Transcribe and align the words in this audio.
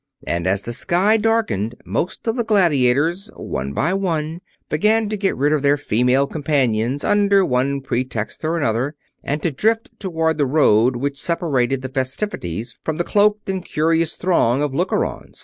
And 0.25 0.47
as 0.47 0.63
the 0.63 0.73
sky 0.73 1.17
darkened, 1.17 1.75
most 1.85 2.25
of 2.27 2.35
the 2.35 2.43
gladiators, 2.43 3.29
one 3.35 3.71
by 3.71 3.93
one, 3.93 4.41
began 4.67 5.09
to 5.09 5.15
get 5.15 5.37
rid 5.37 5.53
of 5.53 5.61
their 5.61 5.77
female 5.77 6.25
companions 6.25 7.03
upon 7.03 7.29
one 7.47 7.81
pretext 7.81 8.43
or 8.43 8.57
another 8.57 8.95
and 9.23 9.43
to 9.43 9.51
drift 9.51 9.91
toward 9.99 10.39
the 10.39 10.47
road 10.47 10.95
which 10.95 11.21
separated 11.21 11.83
the 11.83 11.89
festivities 11.89 12.79
from 12.81 12.97
the 12.97 13.03
cloaked 13.03 13.47
and 13.47 13.63
curious 13.63 14.15
throng 14.15 14.63
of 14.63 14.73
lookers 14.73 15.05
on. 15.05 15.31